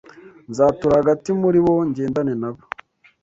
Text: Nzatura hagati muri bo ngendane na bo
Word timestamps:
Nzatura 0.49 0.95
hagati 1.01 1.29
muri 1.41 1.59
bo 1.65 1.73
ngendane 1.89 2.33
na 2.41 2.49
bo 2.53 2.61